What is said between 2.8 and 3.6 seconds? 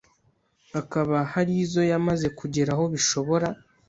bishobora